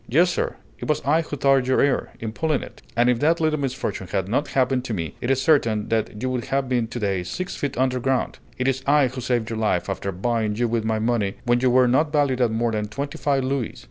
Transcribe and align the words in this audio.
"Yes, 0.09 0.31
sir: 0.31 0.55
it 0.79 0.87
was 0.89 0.99
I 1.05 1.21
who 1.21 1.37
tore 1.37 1.59
your 1.59 1.79
ear, 1.83 2.09
in 2.19 2.31
pulling 2.31 2.63
it; 2.63 2.81
and 2.97 3.07
if 3.07 3.19
that 3.19 3.39
little 3.39 3.59
misfortune 3.59 4.07
had 4.07 4.27
not 4.27 4.47
happened 4.57 4.83
to 4.85 4.95
me, 4.95 5.13
it 5.21 5.29
is 5.29 5.39
certain 5.39 5.89
that 5.89 6.23
you 6.23 6.31
would 6.31 6.45
have 6.45 6.67
been 6.67 6.87
to 6.87 6.99
day 6.99 7.21
six 7.21 7.55
feet 7.55 7.77
under 7.77 7.99
ground. 7.99 8.39
It 8.57 8.67
is 8.67 8.81
I 8.87 9.09
who 9.09 9.21
saved 9.21 9.51
your 9.51 9.59
life, 9.59 9.91
after 9.91 10.11
buying 10.11 10.55
you 10.55 10.67
with 10.67 10.83
my 10.85 10.97
money 10.97 11.35
when 11.45 11.59
you 11.59 11.69
were 11.69 11.87
not 11.87 12.11
valued 12.11 12.41
at 12.41 12.49
more 12.49 12.71
than 12.71 12.87
twenty 12.87 13.19
five 13.19 13.43
louis. 13.43 13.79